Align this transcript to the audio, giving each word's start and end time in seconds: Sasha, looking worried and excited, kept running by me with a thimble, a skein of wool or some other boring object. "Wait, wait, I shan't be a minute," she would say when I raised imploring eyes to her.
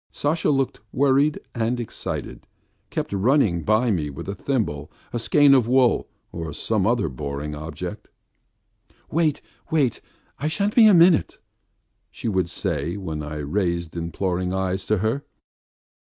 Sasha, 0.11 0.49
looking 0.49 0.83
worried 0.91 1.39
and 1.53 1.79
excited, 1.79 2.47
kept 2.89 3.13
running 3.13 3.61
by 3.63 3.91
me 3.91 4.09
with 4.09 4.27
a 4.27 4.33
thimble, 4.33 4.91
a 5.13 5.19
skein 5.19 5.53
of 5.53 5.67
wool 5.67 6.09
or 6.31 6.53
some 6.53 6.87
other 6.87 7.07
boring 7.07 7.53
object. 7.53 8.07
"Wait, 9.11 9.43
wait, 9.69 10.01
I 10.39 10.47
shan't 10.47 10.73
be 10.73 10.87
a 10.87 10.95
minute," 10.95 11.37
she 12.09 12.27
would 12.27 12.49
say 12.49 12.97
when 12.97 13.21
I 13.21 13.35
raised 13.35 13.95
imploring 13.95 14.51
eyes 14.55 14.87
to 14.87 14.97
her. 14.97 15.23